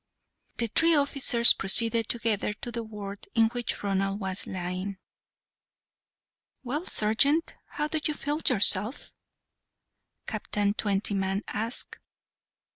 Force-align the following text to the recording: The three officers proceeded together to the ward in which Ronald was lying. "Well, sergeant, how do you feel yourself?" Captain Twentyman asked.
The 0.57 0.65
three 0.65 0.95
officers 0.95 1.53
proceeded 1.53 2.09
together 2.09 2.53
to 2.53 2.71
the 2.71 2.81
ward 2.81 3.27
in 3.35 3.49
which 3.49 3.83
Ronald 3.83 4.19
was 4.19 4.47
lying. 4.47 4.97
"Well, 6.63 6.87
sergeant, 6.87 7.53
how 7.67 7.87
do 7.87 7.99
you 8.03 8.15
feel 8.15 8.41
yourself?" 8.49 9.13
Captain 10.25 10.73
Twentyman 10.73 11.43
asked. 11.49 11.99